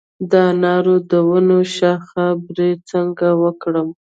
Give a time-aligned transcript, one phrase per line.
[0.31, 3.87] د انارو د ونو شاخه بري څنګه وکړم؟